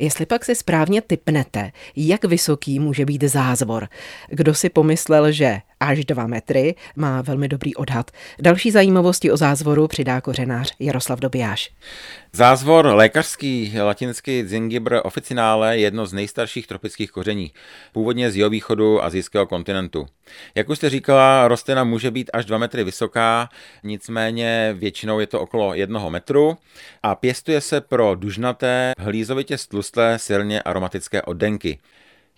[0.00, 3.88] Jestli pak si správně typnete, jak vysoký může být zázvor.
[4.28, 8.10] Kdo si pomyslel, že až 2 metry, má velmi dobrý odhad.
[8.40, 11.70] Další zajímavosti o zázvoru přidá kořenář Jaroslav Dobijáš.
[12.32, 17.52] Zázvor lékařský, latinsky Zingibr officinále, je jedno z nejstarších tropických koření,
[17.92, 20.06] původně z jihovýchodu azijského kontinentu.
[20.54, 23.48] Jak už jste říkala, rostlina může být až 2 metry vysoká,
[23.82, 26.56] nicméně většinou je to okolo jednoho metru
[27.02, 31.78] a pěstuje se pro dužnaté, hlízovitě stlustlé, silně aromatické oddenky.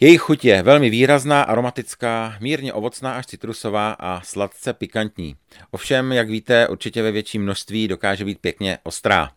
[0.00, 5.36] Jejich chuť je velmi výrazná, aromatická, mírně ovocná až citrusová a sladce pikantní.
[5.70, 9.30] Ovšem, jak víte, určitě ve větším množství dokáže být pěkně ostrá.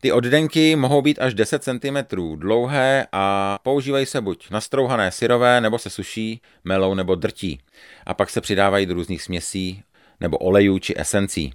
[0.00, 5.78] Ty oddenky mohou být až 10 cm dlouhé a používají se buď nastrouhané syrové, nebo
[5.78, 7.60] se suší, melou nebo drtí.
[8.06, 9.82] A pak se přidávají do různých směsí
[10.20, 11.52] nebo olejů či esencí.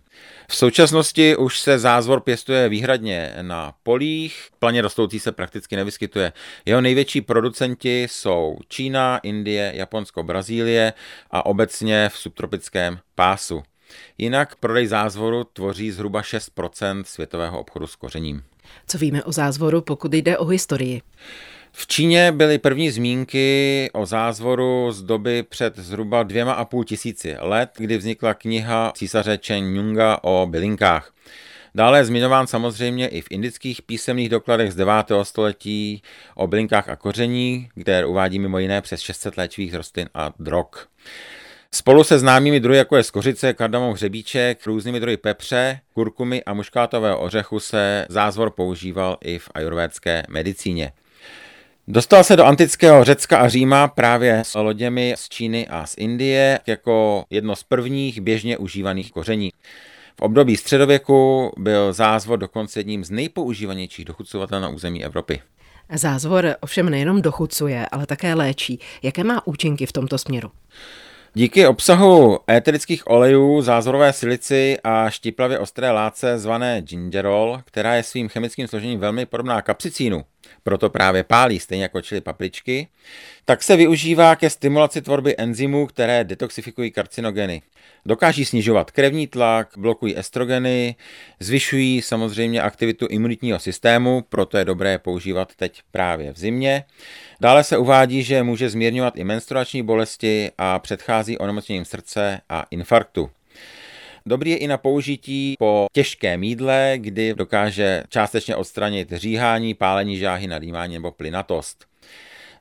[0.48, 6.34] V současnosti už se zázvor pěstuje výhradně na polích, planě rostoucí se prakticky nevyskytuje.
[6.66, 10.94] Jeho největší producenti jsou Čína, Indie, Japonsko, Brazílie
[11.31, 13.64] a obecně v subtropickém pásu.
[14.17, 18.44] Jinak prodej zázvoru tvoří zhruba 6% světového obchodu s kořením.
[18.88, 21.02] Co víme o zázvoru, pokud jde o historii?
[21.75, 27.35] V Číně byly první zmínky o zázvoru z doby před zhruba dvěma a půl tisíci
[27.39, 31.13] let, kdy vznikla kniha císaře Chen Yunga o bylinkách.
[31.75, 34.93] Dále je zmiňován samozřejmě i v indických písemných dokladech z 9.
[35.23, 36.02] století
[36.35, 40.67] o bylinkách a koření, kde uvádí mimo jiné přes 600 léčivých rostlin a drog.
[41.71, 47.19] Spolu se známými druhy, jako je skořice, kardamom, hřebíček, různými druhy pepře, kurkumy a muškátového
[47.19, 50.91] ořechu se zázvor používal i v ajurvédské medicíně.
[51.88, 56.59] Dostal se do antického Řecka a Říma právě s loděmi z Číny a z Indie
[56.67, 59.52] jako jedno z prvních běžně užívaných koření.
[60.20, 65.42] V období středověku byl zázvor dokonce jedním z nejpoužívanějších dochucovatel na území Evropy.
[65.94, 68.80] Zázvor ovšem nejenom dochucuje, ale také léčí.
[69.02, 70.52] Jaké má účinky v tomto směru?
[71.34, 78.30] Díky obsahu éterických olejů, zázorové silici a štiplavě ostré látce zvané gingerol, která je svým
[78.30, 80.23] chemickým složením velmi podobná kapsicínu,
[80.64, 82.87] proto právě pálí, stejně jako čili papričky,
[83.45, 87.61] tak se využívá ke stimulaci tvorby enzymů, které detoxifikují karcinogeny.
[88.05, 90.95] Dokáží snižovat krevní tlak, blokují estrogeny,
[91.39, 96.83] zvyšují samozřejmě aktivitu imunitního systému, proto je dobré používat teď právě v zimě.
[97.42, 103.30] Dále se uvádí, že může zmírňovat i menstruační bolesti a předchází onemocněním srdce a infarktu.
[104.26, 110.48] Dobrý je i na použití po těžkém jídle, kdy dokáže částečně odstranit říhání, pálení žáhy,
[110.48, 111.86] nadýmání nebo plynatost.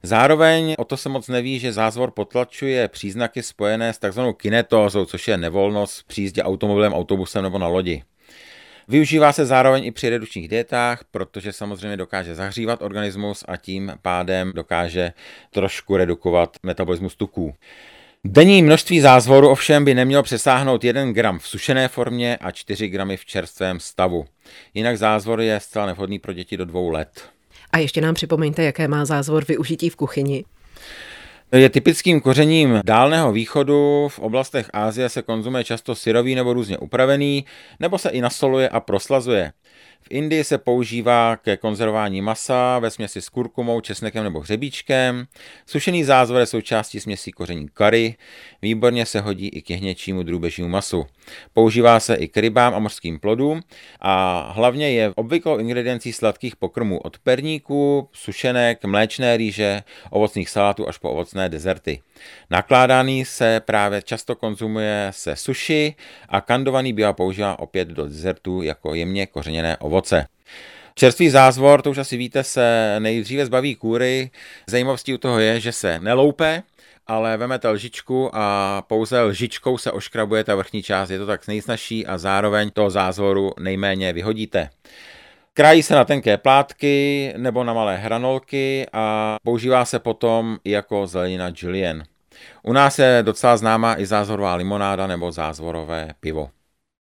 [0.02, 5.28] Zároveň o to se moc neví, že zázvor potlačuje příznaky spojené s takzvanou kinetózou, což
[5.28, 8.02] je nevolnost při jízdě automobilem, autobusem nebo na lodi.
[8.88, 14.52] Využívá se zároveň i při redukčních dietách, protože samozřejmě dokáže zahřívat organismus a tím pádem
[14.54, 15.12] dokáže
[15.50, 17.54] trošku redukovat metabolismus tuků.
[18.26, 23.16] Denní množství zázvoru ovšem by nemělo přesáhnout 1 gram v sušené formě a 4 gramy
[23.16, 24.24] v čerstvém stavu.
[24.74, 27.28] Jinak zázvor je zcela nevhodný pro děti do dvou let.
[27.70, 30.44] A ještě nám připomeňte, jaké má zázvor využití v kuchyni.
[31.52, 37.44] Je typickým kořením dálného východu, v oblastech Ázie se konzumuje často syrový nebo různě upravený,
[37.80, 39.52] nebo se i nasoluje a proslazuje.
[40.12, 45.26] Indii se používá ke konzervování masa ve směsi s kurkumou, česnekem nebo hřebíčkem.
[45.66, 48.14] Sušený zázvor je součástí směsí koření kary.
[48.62, 51.06] Výborně se hodí i k jehněčímu drůbežímu masu.
[51.52, 53.60] Používá se i k rybám a mořským plodům
[54.00, 60.98] a hlavně je obvyklou ingrediencí sladkých pokrmů od perníků, sušenek, mléčné rýže, ovocných salátů až
[60.98, 62.00] po ovocné dezerty.
[62.50, 65.94] Nakládaný se právě často konzumuje se suši
[66.28, 70.01] a kandovaný bývá používá opět do dezertů jako jemně kořeněné ovoce.
[70.94, 74.30] Čerstvý zázvor, to už asi víte, se nejdříve zbaví kůry.
[74.66, 76.62] Zajímavostí u toho je, že se neloupe,
[77.06, 82.06] ale vemete lžičku a pouze lžičkou se oškrabuje ta vrchní část, je to tak nejsnažší
[82.06, 84.70] a zároveň toho zázvoru nejméně vyhodíte.
[85.54, 91.52] Krájí se na tenké plátky nebo na malé hranolky a používá se potom jako zelenina
[91.54, 92.04] julienne.
[92.62, 96.50] U nás je docela známá i zázvorová limonáda nebo zázvorové pivo.